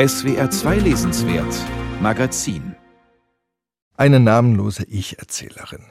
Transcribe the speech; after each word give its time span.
SWR 0.00 0.48
2 0.48 0.76
Lesenswert 0.76 1.52
Magazin 2.00 2.76
Eine 3.96 4.20
namenlose 4.20 4.84
Ich-Erzählerin. 4.84 5.82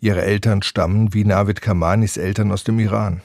Ihre 0.00 0.22
Eltern 0.22 0.62
stammen 0.62 1.14
wie 1.14 1.24
Navid 1.24 1.60
Kamanis 1.60 2.16
Eltern 2.16 2.50
aus 2.50 2.64
dem 2.64 2.80
Iran. 2.80 3.20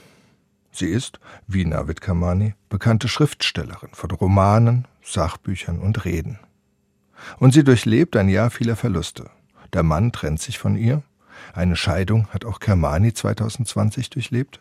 Sie 0.72 0.86
ist, 0.86 1.20
wie 1.48 1.66
Navid 1.66 2.00
Kamani, 2.00 2.54
bekannte 2.70 3.08
Schriftstellerin 3.08 3.90
von 3.94 4.12
Romanen, 4.12 4.86
Sachbüchern 5.02 5.80
und 5.80 6.06
Reden. 6.06 6.38
Und 7.40 7.56
sie 7.56 7.64
durchlebt 7.64 8.16
ein 8.18 8.30
Jahr 8.30 8.52
vieler 8.52 8.76
Verluste. 8.76 9.32
Der 9.74 9.82
Mann 9.82 10.12
trennt 10.12 10.42
sich 10.42 10.60
von 10.60 10.76
ihr. 10.76 11.02
Eine 11.56 11.76
Scheidung 11.76 12.28
hat 12.28 12.46
auch 12.46 12.60
Kermani 12.60 13.16
2020 13.16 14.12
durchlebt. 14.12 14.60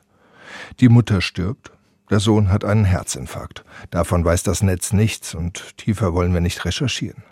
Die 0.80 0.88
Mutter 0.88 1.20
stirbt. 1.20 1.75
Der 2.10 2.20
Sohn 2.20 2.50
hat 2.50 2.64
einen 2.64 2.84
Herzinfarkt. 2.84 3.64
Davon 3.90 4.24
weiß 4.24 4.42
das 4.44 4.62
Netz 4.62 4.92
nichts 4.92 5.34
und 5.34 5.76
tiefer 5.76 6.14
wollen 6.14 6.32
wir 6.32 6.40
nicht 6.40 6.64
recherchieren. 6.64 7.24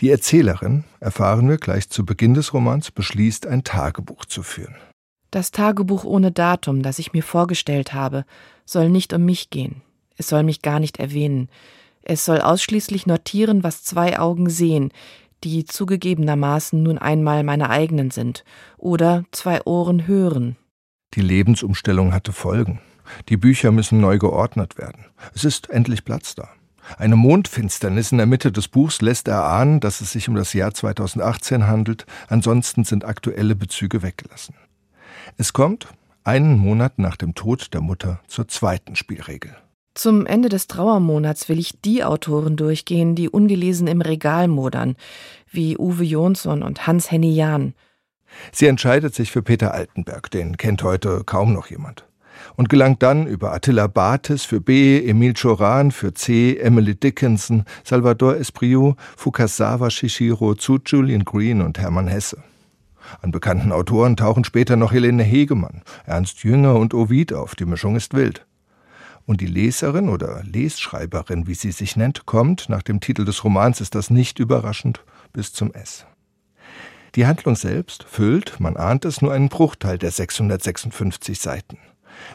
Die 0.00 0.10
Erzählerin, 0.10 0.84
erfahren 1.00 1.48
wir 1.48 1.56
gleich 1.56 1.88
zu 1.88 2.04
Beginn 2.04 2.34
des 2.34 2.52
Romans, 2.52 2.90
beschließt, 2.90 3.46
ein 3.46 3.64
Tagebuch 3.64 4.24
zu 4.24 4.42
führen. 4.42 4.74
Das 5.30 5.50
Tagebuch 5.50 6.04
ohne 6.04 6.30
Datum, 6.30 6.82
das 6.82 6.98
ich 6.98 7.12
mir 7.12 7.22
vorgestellt 7.22 7.92
habe, 7.92 8.24
soll 8.64 8.90
nicht 8.90 9.12
um 9.12 9.24
mich 9.24 9.50
gehen. 9.50 9.82
Es 10.16 10.28
soll 10.28 10.42
mich 10.42 10.62
gar 10.62 10.80
nicht 10.80 10.98
erwähnen. 10.98 11.48
Es 12.02 12.24
soll 12.24 12.40
ausschließlich 12.40 13.06
notieren, 13.06 13.64
was 13.64 13.82
zwei 13.82 14.18
Augen 14.18 14.50
sehen, 14.50 14.90
die 15.42 15.64
zugegebenermaßen 15.64 16.82
nun 16.82 16.98
einmal 16.98 17.44
meine 17.44 17.70
eigenen 17.70 18.10
sind, 18.10 18.44
oder 18.76 19.24
zwei 19.32 19.62
Ohren 19.64 20.06
hören. 20.06 20.56
Die 21.14 21.20
Lebensumstellung 21.20 22.12
hatte 22.12 22.32
Folgen. 22.32 22.80
Die 23.28 23.36
Bücher 23.36 23.70
müssen 23.72 24.00
neu 24.00 24.18
geordnet 24.18 24.78
werden. 24.78 25.06
Es 25.34 25.44
ist 25.44 25.70
endlich 25.70 26.04
Platz 26.04 26.34
da. 26.34 26.48
Eine 26.98 27.16
Mondfinsternis 27.16 28.12
in 28.12 28.18
der 28.18 28.26
Mitte 28.26 28.52
des 28.52 28.68
Buchs 28.68 29.00
lässt 29.00 29.28
erahnen, 29.28 29.80
dass 29.80 30.00
es 30.00 30.12
sich 30.12 30.28
um 30.28 30.34
das 30.34 30.52
Jahr 30.52 30.74
2018 30.74 31.66
handelt, 31.66 32.06
ansonsten 32.28 32.84
sind 32.84 33.04
aktuelle 33.04 33.56
Bezüge 33.56 34.02
weggelassen. 34.02 34.54
Es 35.36 35.52
kommt, 35.52 35.88
einen 36.24 36.58
Monat 36.58 36.98
nach 36.98 37.16
dem 37.16 37.34
Tod 37.34 37.72
der 37.74 37.80
Mutter, 37.80 38.20
zur 38.28 38.48
zweiten 38.48 38.96
Spielregel. 38.96 39.56
Zum 39.94 40.26
Ende 40.26 40.48
des 40.48 40.66
Trauermonats 40.66 41.48
will 41.48 41.58
ich 41.58 41.80
die 41.80 42.02
Autoren 42.02 42.56
durchgehen, 42.56 43.14
die 43.14 43.28
ungelesen 43.28 43.86
im 43.86 44.00
Regal 44.00 44.48
modern, 44.48 44.96
wie 45.50 45.78
Uwe 45.78 46.02
Jonsson 46.02 46.62
und 46.62 46.86
Hans-Henny 46.86 47.32
Jahn. 47.32 47.74
Sie 48.50 48.66
entscheidet 48.66 49.14
sich 49.14 49.30
für 49.30 49.42
Peter 49.42 49.72
Altenberg, 49.72 50.30
den 50.32 50.56
kennt 50.56 50.82
heute 50.82 51.22
kaum 51.24 51.52
noch 51.52 51.68
jemand. 51.68 52.04
Und 52.56 52.68
gelangt 52.68 53.02
dann 53.02 53.26
über 53.26 53.52
Attila 53.52 53.86
Bates 53.86 54.44
für 54.44 54.60
B, 54.60 55.04
Emil 55.04 55.34
Choran 55.34 55.90
für 55.90 56.14
C, 56.14 56.56
Emily 56.56 56.94
Dickinson, 56.94 57.64
Salvador 57.82 58.36
Espriu, 58.36 58.94
Fukasawa 59.16 59.90
Shishiro 59.90 60.54
zu 60.54 60.78
Julian 60.84 61.24
Green 61.24 61.62
und 61.62 61.78
Hermann 61.78 62.08
Hesse. 62.08 62.42
An 63.22 63.30
bekannten 63.30 63.72
Autoren 63.72 64.16
tauchen 64.16 64.44
später 64.44 64.76
noch 64.76 64.92
Helene 64.92 65.22
Hegemann, 65.22 65.82
Ernst 66.06 66.42
Jünger 66.44 66.76
und 66.76 66.94
Ovid 66.94 67.32
auf, 67.32 67.54
die 67.54 67.66
Mischung 67.66 67.96
ist 67.96 68.14
wild. 68.14 68.46
Und 69.26 69.40
die 69.40 69.46
Leserin 69.46 70.08
oder 70.08 70.42
Lesschreiberin, 70.44 71.46
wie 71.46 71.54
sie 71.54 71.72
sich 71.72 71.96
nennt, 71.96 72.26
kommt, 72.26 72.68
nach 72.68 72.82
dem 72.82 73.00
Titel 73.00 73.24
des 73.24 73.42
Romans 73.42 73.80
ist 73.80 73.94
das 73.94 74.10
nicht 74.10 74.38
überraschend, 74.38 75.02
bis 75.32 75.52
zum 75.52 75.72
S. 75.72 76.06
Die 77.14 77.26
Handlung 77.26 77.56
selbst 77.56 78.04
füllt, 78.04 78.58
man 78.58 78.76
ahnt 78.76 79.04
es, 79.04 79.22
nur 79.22 79.32
einen 79.32 79.48
Bruchteil 79.48 79.98
der 79.98 80.10
656 80.10 81.40
Seiten. 81.40 81.78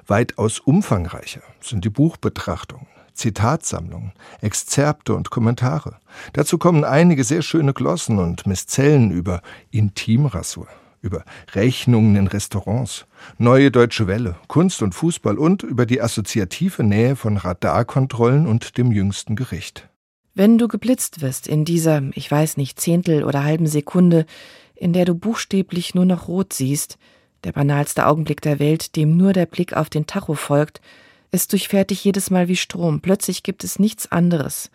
Weitaus 0.07 0.59
umfangreicher 0.59 1.41
sind 1.61 1.85
die 1.85 1.89
Buchbetrachtungen, 1.89 2.87
Zitatsammlungen, 3.13 4.13
Exzerpte 4.41 5.13
und 5.13 5.29
Kommentare. 5.29 5.97
Dazu 6.33 6.57
kommen 6.57 6.83
einige 6.83 7.23
sehr 7.23 7.41
schöne 7.41 7.73
Glossen 7.73 8.17
und 8.17 8.47
Miszellen 8.47 9.11
über 9.11 9.41
Intimrasur, 9.71 10.67
über 11.01 11.23
Rechnungen 11.53 12.15
in 12.15 12.27
Restaurants, 12.27 13.05
neue 13.37 13.71
deutsche 13.71 14.07
Welle, 14.07 14.35
Kunst 14.47 14.81
und 14.81 14.95
Fußball 14.95 15.37
und 15.37 15.63
über 15.63 15.85
die 15.85 16.01
assoziative 16.01 16.83
Nähe 16.83 17.15
von 17.15 17.37
Radarkontrollen 17.37 18.47
und 18.47 18.77
dem 18.77 18.91
jüngsten 18.91 19.35
Gericht. 19.35 19.89
Wenn 20.33 20.57
du 20.57 20.67
geblitzt 20.67 21.21
wirst 21.21 21.47
in 21.47 21.65
dieser, 21.65 22.01
ich 22.13 22.31
weiß 22.31 22.55
nicht, 22.57 22.79
Zehntel 22.79 23.23
oder 23.23 23.43
halben 23.43 23.67
Sekunde, 23.67 24.25
in 24.75 24.93
der 24.93 25.03
du 25.03 25.13
buchstäblich 25.13 25.95
nur 25.95 26.05
noch 26.05 26.27
rot 26.27 26.53
siehst, 26.53 26.97
der 27.43 27.51
banalste 27.51 28.05
Augenblick 28.05 28.41
der 28.41 28.59
Welt, 28.59 28.95
dem 28.95 29.17
nur 29.17 29.33
der 29.33 29.45
Blick 29.45 29.73
auf 29.73 29.89
den 29.89 30.05
Tacho 30.05 30.33
folgt, 30.33 30.81
es 31.31 31.47
durchfährt 31.47 31.91
dich 31.91 32.03
jedes 32.03 32.31
Mal 32.31 32.47
wie 32.47 32.55
Strom. 32.55 33.01
Plötzlich 33.01 33.43
gibt 33.43 33.63
es 33.63 33.79
nichts 33.79 34.11
anderes. 34.11 34.71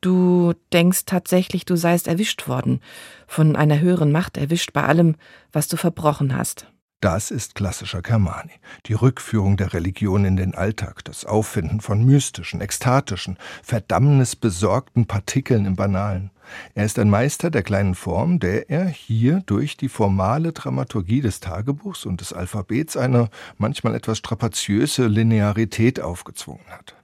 Du 0.00 0.54
denkst 0.72 1.02
tatsächlich, 1.06 1.64
du 1.64 1.76
seist 1.76 2.08
erwischt 2.08 2.48
worden, 2.48 2.80
von 3.26 3.54
einer 3.54 3.78
höheren 3.80 4.10
Macht 4.10 4.36
erwischt 4.36 4.72
bei 4.72 4.82
allem, 4.82 5.14
was 5.52 5.68
du 5.68 5.76
verbrochen 5.76 6.36
hast. 6.36 6.66
Das 7.02 7.32
ist 7.32 7.56
klassischer 7.56 8.00
Kermani. 8.00 8.52
Die 8.86 8.92
Rückführung 8.92 9.56
der 9.56 9.72
Religion 9.72 10.24
in 10.24 10.36
den 10.36 10.54
Alltag, 10.54 11.04
das 11.04 11.24
Auffinden 11.24 11.80
von 11.80 12.04
mystischen, 12.06 12.60
ekstatischen, 12.60 13.38
verdammnisbesorgten 13.64 15.06
Partikeln 15.06 15.64
im 15.64 15.74
Banalen. 15.74 16.30
Er 16.76 16.84
ist 16.84 17.00
ein 17.00 17.10
Meister 17.10 17.50
der 17.50 17.64
kleinen 17.64 17.96
Form, 17.96 18.38
der 18.38 18.70
er 18.70 18.86
hier 18.86 19.42
durch 19.46 19.76
die 19.76 19.88
formale 19.88 20.52
Dramaturgie 20.52 21.20
des 21.20 21.40
Tagebuchs 21.40 22.06
und 22.06 22.20
des 22.20 22.32
Alphabets 22.32 22.96
eine 22.96 23.30
manchmal 23.58 23.96
etwas 23.96 24.18
strapaziöse 24.18 25.08
Linearität 25.08 26.00
aufgezwungen 26.00 26.68
hat. 26.68 26.94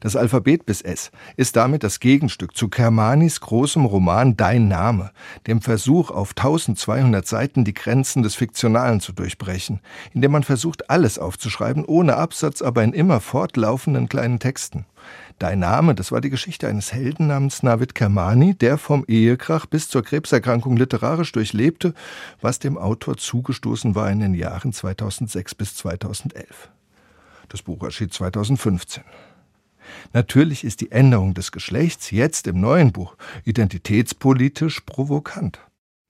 Das 0.00 0.16
Alphabet 0.16 0.66
bis 0.66 0.82
S 0.82 1.10
ist 1.36 1.56
damit 1.56 1.82
das 1.82 2.00
Gegenstück 2.00 2.56
zu 2.56 2.68
Kermanis 2.68 3.40
großem 3.40 3.84
Roman 3.84 4.36
Dein 4.36 4.68
Name, 4.68 5.10
dem 5.46 5.60
Versuch, 5.60 6.10
auf 6.10 6.30
1200 6.30 7.26
Seiten 7.26 7.64
die 7.64 7.74
Grenzen 7.74 8.22
des 8.22 8.34
Fiktionalen 8.34 9.00
zu 9.00 9.12
durchbrechen, 9.12 9.80
indem 10.12 10.32
man 10.32 10.42
versucht, 10.42 10.90
alles 10.90 11.18
aufzuschreiben, 11.18 11.84
ohne 11.84 12.16
Absatz, 12.16 12.62
aber 12.62 12.84
in 12.84 12.92
immer 12.92 13.20
fortlaufenden 13.20 14.08
kleinen 14.08 14.38
Texten. 14.38 14.86
Dein 15.38 15.58
Name, 15.58 15.94
das 15.94 16.12
war 16.12 16.22
die 16.22 16.30
Geschichte 16.30 16.66
eines 16.66 16.94
Helden 16.94 17.26
namens 17.26 17.62
Navid 17.62 17.94
Kermani, 17.94 18.54
der 18.54 18.78
vom 18.78 19.04
Ehekrach 19.06 19.66
bis 19.66 19.88
zur 19.88 20.02
Krebserkrankung 20.02 20.76
literarisch 20.76 21.32
durchlebte, 21.32 21.92
was 22.40 22.58
dem 22.58 22.78
Autor 22.78 23.18
zugestoßen 23.18 23.94
war 23.94 24.10
in 24.10 24.20
den 24.20 24.34
Jahren 24.34 24.72
2006 24.72 25.54
bis 25.54 25.76
2011. 25.76 26.70
Das 27.48 27.62
Buch 27.62 27.82
erschien 27.82 28.10
2015. 28.10 29.04
Natürlich 30.12 30.64
ist 30.64 30.80
die 30.80 30.92
Änderung 30.92 31.34
des 31.34 31.52
Geschlechts 31.52 32.10
jetzt 32.10 32.46
im 32.46 32.60
neuen 32.60 32.92
Buch 32.92 33.16
identitätspolitisch 33.44 34.80
provokant. 34.80 35.60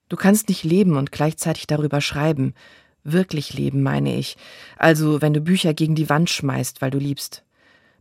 Du 0.08 0.16
kannst 0.16 0.48
nicht 0.48 0.64
leben 0.64 0.96
und 0.96 1.12
gleichzeitig 1.12 1.66
darüber 1.66 2.00
schreiben. 2.00 2.54
Wirklich 3.02 3.54
leben, 3.54 3.82
meine 3.82 4.16
ich. 4.16 4.36
Also, 4.76 5.22
wenn 5.22 5.34
du 5.34 5.40
Bücher 5.40 5.74
gegen 5.74 5.94
die 5.94 6.08
Wand 6.08 6.30
schmeißt, 6.30 6.82
weil 6.82 6.90
du 6.90 6.98
liebst. 6.98 7.42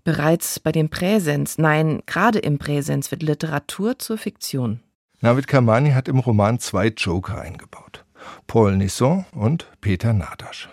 Bereits 0.04 0.60
bei 0.60 0.72
dem 0.72 0.90
Präsens, 0.90 1.58
nein, 1.58 2.02
gerade 2.06 2.38
im 2.40 2.60
Präsens 2.60 3.10
wird 3.10 3.24
Literatur 3.24 3.98
zur 3.98 4.20
Fiktion. 4.20 4.80
Navid 5.22 5.48
Kamani 5.48 5.92
hat 5.92 6.08
im 6.08 6.20
Roman 6.20 6.60
zwei 6.60 6.88
Joker 6.88 7.42
eingebaut. 7.42 8.06
Paul 8.46 8.78
Nisson 8.78 9.26
und 9.32 9.68
Peter 9.82 10.14
Nadasch. 10.14 10.70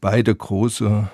Beide 0.00 0.34
große 0.34 1.08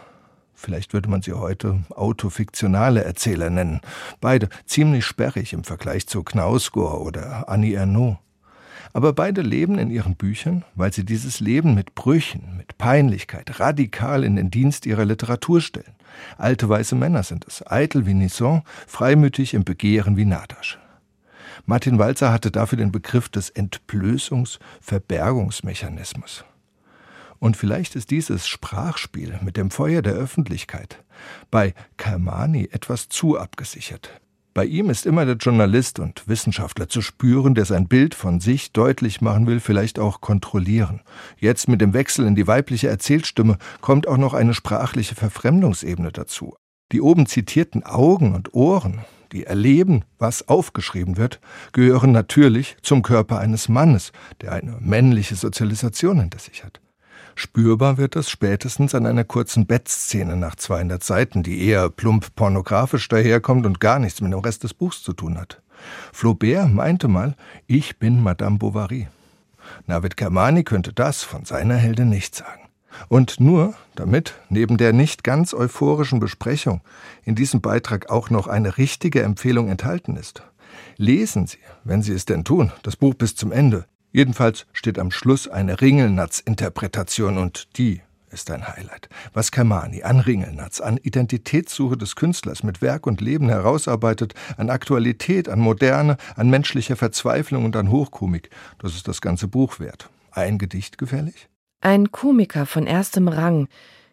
vielleicht 0.63 0.95
würde 0.95 1.11
man 1.11 1.23
sie 1.23 1.33
heute 1.33 1.81
autofiktionale 1.91 3.03
Erzähler 3.05 3.51
nennen, 3.51 3.81
beide 4.21 4.49
ziemlich 4.65 5.05
sperrig 5.05 5.53
im 5.53 5.65
Vergleich 5.65 6.07
zu 6.07 6.23
Knausgård 6.23 7.01
oder 7.01 7.49
Annie 7.49 7.75
Ernaux. 7.75 8.19
Aber 8.95 9.13
beide 9.13 9.41
leben 9.41 9.79
in 9.79 9.91
ihren 9.91 10.17
Büchern, 10.17 10.65
weil 10.75 10.93
sie 10.93 11.05
dieses 11.05 11.41
Leben 11.41 11.75
mit 11.75 11.95
Brüchen, 11.95 12.57
mit 12.59 12.77
Peinlichkeit 12.79 13.59
radikal 13.59 14.23
in 14.23 14.37
den 14.37 14.51
Dienst 14.51 14.85
ihrer 14.87 15.07
Literatur 15.07 15.63
stellen. 15.63 15.95
Alte 16.37 16.69
weiße 16.69 16.95
Männer 16.95 17.23
sind 17.23 17.47
es, 17.49 17.67
eitel 17.67 18.05
wie 18.07 18.13
Nisson, 18.15 18.63
freimütig 18.87 19.55
im 19.55 19.65
Begehren 19.65 20.19
wie 20.19 20.27
Nadasch. 20.27 20.79
Martin 21.65 21.99
Walzer 21.99 22.33
hatte 22.33 22.51
dafür 22.51 22.77
den 22.77 22.93
Begriff 22.93 23.29
des 23.29 23.51
Entblößungs-Verbergungsmechanismus. 23.51 26.45
Und 27.43 27.57
vielleicht 27.57 27.97
ist 27.97 28.13
dieses 28.13 28.47
Sprachspiel 28.47 29.41
mit 29.43 29.57
dem 29.57 29.73
Feuer 29.73 30.01
der 30.01 30.13
Öffentlichkeit 30.13 31.03
bei 31.51 31.75
Kermani 31.97 32.69
etwas 32.71 33.09
zu 33.09 33.37
abgesichert. 33.37 34.21
Bei 34.55 34.65
ihm 34.65 34.91
ist 34.91 35.07
immer 35.07 35.27
der 35.27 35.35
Journalist 35.35 35.99
und 35.99 36.29
Wissenschaftler 36.29 36.89
zu 36.89 37.03
spüren, 37.03 37.57
der 37.57 37.65
sein 37.65 37.89
Bild 37.89 38.15
von 38.15 38.39
sich 38.39 38.71
deutlich 38.71 39.21
machen 39.21 39.49
will, 39.49 39.59
vielleicht 39.59 39.99
auch 39.99 40.21
kontrollieren. 40.21 41.01
Jetzt 41.37 41.67
mit 41.69 41.81
dem 41.81 41.95
Wechsel 41.95 42.29
in 42.29 42.37
die 42.37 42.47
weibliche 42.47 42.87
Erzählstimme 42.87 43.59
kommt 43.81 44.07
auch 44.07 44.19
noch 44.19 44.35
eine 44.35 44.55
sprachliche 44.55 45.17
Verfremdungsebene 45.17 46.13
dazu. 46.13 46.55
Die 46.93 47.01
oben 47.01 47.27
zitierten 47.27 47.83
Augen 47.83 48.37
und 48.37 48.55
Ohren, 48.55 49.01
die 49.33 49.47
erleben, 49.47 50.05
was 50.17 50.47
aufgeschrieben 50.47 51.17
wird, 51.17 51.41
gehören 51.73 52.13
natürlich 52.13 52.77
zum 52.83 53.03
Körper 53.03 53.41
eines 53.41 53.69
Mannes, 53.69 54.13
der 54.43 54.53
eine 54.53 54.77
männliche 54.79 55.35
Sozialisation 55.35 56.21
hinter 56.21 56.39
sich 56.39 56.63
hat. 56.63 56.81
Spürbar 57.35 57.97
wird 57.99 58.17
das 58.17 58.31
spätestens 58.31 58.95
an 58.95 59.07
einer 59.07 59.25
kurzen 59.25 59.67
Bettszene 59.67 60.37
nach 60.37 60.57
200 60.57 61.03
Seiten, 61.03 61.43
die 61.43 61.67
eher 61.67 61.89
plump 61.89 62.35
pornografisch 62.35 63.09
daherkommt 63.09 63.67
und 63.67 63.81
gar 63.81 63.99
nichts 63.99 64.21
mit 64.21 64.33
dem 64.33 64.41
Rest 64.41 64.65
des 64.65 64.75
Buchs 64.75 65.03
zu 65.03 65.13
tun 65.13 65.39
hat. 65.39 65.63
Flaubert 66.13 66.73
meinte 66.73 67.09
mal, 67.09 67.35
ich 67.67 67.99
bin 67.99 68.23
Madame 68.23 68.59
Bovary. 68.59 69.09
Navid 69.87 70.17
Kermani 70.17 70.65
könnte 70.65 70.93
das 70.93 71.23
von 71.23 71.45
seiner 71.45 71.77
Heldin 71.77 72.09
nicht 72.09 72.35
sagen. 72.35 72.69
Und 73.09 73.41
nur, 73.41 73.75
damit 73.95 74.35
neben 74.49 74.77
der 74.77 74.93
nicht 74.93 75.25
ganz 75.25 75.55
euphorischen 75.55 76.21
Besprechung 76.21 76.83
in 77.25 77.35
diesem 77.35 77.61
Beitrag 77.61 78.11
auch 78.11 78.31
noch 78.31 78.47
eine 78.47 78.77
richtige 78.77 79.23
Empfehlung 79.23 79.69
enthalten 79.69 80.17
ist. 80.17 80.43
Lesen 80.97 81.47
Sie, 81.47 81.59
wenn 81.85 82.03
Sie 82.03 82.13
es 82.13 82.27
denn 82.27 82.45
tun, 82.45 82.73
das 82.83 82.97
Buch 82.97 83.15
bis 83.15 83.35
zum 83.35 83.51
Ende. 83.51 83.87
Jedenfalls 84.13 84.67
steht 84.73 84.99
am 84.99 85.11
Schluss 85.11 85.49
eine 85.49 85.81
Ringelnatz-Interpretation 85.81 87.39
und 87.39 87.79
die 87.79 88.03
ist 88.31 88.51
ein 88.51 88.67
Highlight. 88.67 89.09
Was 89.33 89.51
Kermani 89.51 90.03
an 90.03 90.21
Ringelnatz, 90.21 90.81
an 90.81 90.97
Identitätssuche 90.97 91.97
des 91.97 92.17
Künstlers 92.17 92.63
mit 92.63 92.83
Werk 92.83 93.07
und 93.07 93.21
Leben 93.21 93.49
herausarbeitet, 93.49 94.35
an 94.57 94.71
Aktualität, 94.71 95.49
an 95.49 95.61
Moderne, 95.61 96.17
an 96.37 96.51
menschlicher 96.51 96.97
Verzweiflung 96.97 97.65
und 97.65 97.77
an 97.77 97.91
Hochkomik, 97.91 98.51
das 98.79 98.95
ist 98.95 99.09
das 99.09 99.21
ganze 99.21 99.49
Buch 99.49 99.81
wert. 99.81 100.09
Ein 100.31 100.59
Gedicht 100.59 100.99
gefällig? 100.99 101.49
Ein 101.81 102.13
Komiker 102.13 102.65
von 102.67 102.87
erstem 102.87 103.29
Rang 103.29 103.69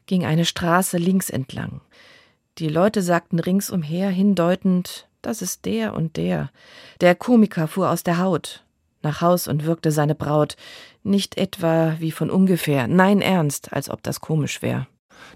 ging 0.06 0.26
eine 0.26 0.46
Straße 0.46 0.98
links 0.98 1.30
entlang. 1.30 1.82
Die 2.58 2.68
Leute 2.68 3.02
sagten 3.02 3.40
ringsumher 3.40 4.10
hindeutend, 4.10 5.08
das 5.22 5.42
ist 5.42 5.66
der 5.66 5.94
und 5.94 6.18
der. 6.18 6.50
Der 7.00 7.16
Komiker 7.16 7.68
fuhr 7.68 7.90
aus 7.90 8.04
der 8.04 8.18
Haut, 8.18 8.66
nach 9.02 9.22
Haus 9.22 9.48
und 9.48 9.66
wirkte 9.66 9.92
seine 9.92 10.16
Braut, 10.16 10.56
nicht 11.04 11.38
etwa 11.38 11.96
wie 12.00 12.12
von 12.12 12.30
ungefähr, 12.30 12.88
nein 12.88 13.22
ernst, 13.22 13.74
als 13.74 13.90
ob 13.90 14.04
das 14.04 14.22
komisch 14.22 14.62
wär. 14.62 14.88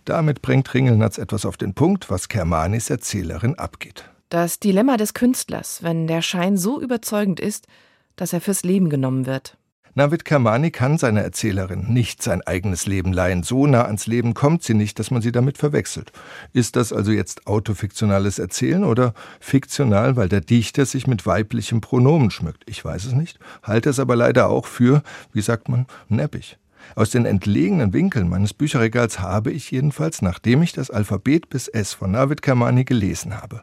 Damit 0.06 0.42
bringt 0.42 0.74
Ringelnatz 0.74 1.18
etwas 1.18 1.46
auf 1.46 1.58
den 1.58 1.74
Punkt, 1.74 2.10
was 2.10 2.30
Kermanis 2.30 2.90
Erzählerin 2.90 3.56
abgeht. 3.56 4.10
Das 4.30 4.60
Dilemma 4.60 4.98
des 4.98 5.14
Künstlers, 5.14 5.84
wenn 5.84 6.08
der 6.08 6.22
Schein 6.22 6.58
so 6.58 6.82
überzeugend 6.82 7.40
ist, 7.40 7.68
dass 8.16 8.34
er 8.34 8.42
fürs 8.42 8.64
Leben 8.64 8.90
genommen 8.90 9.26
wird. 9.26 9.58
Navid 9.96 10.26
Kermani 10.26 10.72
kann 10.72 10.98
seiner 10.98 11.22
Erzählerin 11.22 11.94
nicht 11.94 12.24
sein 12.24 12.42
eigenes 12.42 12.88
Leben 12.88 13.14
leihen. 13.14 13.44
So 13.44 13.68
nah 13.68 13.84
ans 13.84 14.08
Leben 14.08 14.34
kommt 14.34 14.64
sie 14.64 14.74
nicht, 14.74 14.98
dass 14.98 15.12
man 15.12 15.22
sie 15.22 15.32
damit 15.32 15.60
verwechselt. 15.60 16.12
Ist 16.52 16.76
das 16.76 16.92
also 16.92 17.12
jetzt 17.12 17.46
autofiktionales 17.46 18.40
Erzählen 18.40 18.86
oder 18.86 19.14
fiktional, 19.40 20.16
weil 20.16 20.30
der 20.30 20.42
Dichter 20.42 20.88
sich 20.88 21.06
mit 21.06 21.28
weiblichem 21.28 21.80
Pronomen 21.80 22.32
schmückt? 22.32 22.64
Ich 22.66 22.84
weiß 22.84 23.06
es 23.06 23.14
nicht, 23.14 23.38
halte 23.62 23.92
es 23.92 24.00
aber 24.00 24.16
leider 24.16 24.50
auch 24.50 24.66
für, 24.66 25.04
wie 25.32 25.42
sagt 25.42 25.70
man, 25.70 25.86
neppig. 26.10 26.58
Aus 26.96 27.12
den 27.12 27.26
entlegenen 27.26 27.94
Winkeln 27.94 28.28
meines 28.28 28.56
Bücherregals 28.56 29.20
habe 29.20 29.52
ich 29.52 29.70
jedenfalls, 29.70 30.24
nachdem 30.24 30.64
ich 30.64 30.74
das 30.74 30.90
Alphabet 30.90 31.50
bis 31.50 31.68
S 31.68 31.94
von 31.94 32.12
Navid 32.12 32.42
Kermani 32.42 32.84
gelesen 32.84 33.40
habe, 33.40 33.62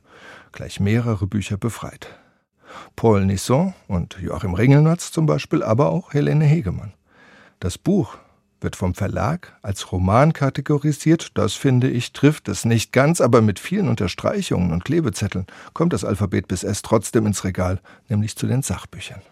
gleich 0.53 0.79
mehrere 0.79 1.27
Bücher 1.27 1.57
befreit. 1.57 2.09
Paul 2.97 3.25
Nisson 3.25 3.75
und 3.89 4.17
Joachim 4.21 4.55
Ringelnatz 4.55 5.13
zum 5.13 5.27
Beispiel, 5.27 5.63
aber 5.63 5.91
auch 5.91 6.13
Helene 6.13 6.45
Hegemann. 6.45 6.93
Das 7.61 7.79
Buch 7.79 8.17
wird 8.61 8.77
vom 8.77 8.95
Verlag 8.95 9.57
als 9.63 9.91
Roman 9.93 10.33
kategorisiert. 10.33 11.37
Das 11.39 11.55
finde 11.55 11.89
ich 11.89 12.13
trifft 12.13 12.49
es 12.49 12.65
nicht 12.65 12.93
ganz, 12.93 13.21
aber 13.21 13.41
mit 13.41 13.59
vielen 13.59 13.89
Unterstreichungen 13.89 14.73
und 14.73 14.85
Klebezetteln 14.85 15.47
kommt 15.73 15.93
das 15.93 16.05
Alphabet 16.05 16.49
bis 16.49 16.63
S 16.63 16.83
trotzdem 16.83 17.27
ins 17.27 17.45
Regal, 17.45 17.81
nämlich 18.09 18.37
zu 18.37 18.47
den 18.47 18.63
Sachbüchern. 18.63 19.23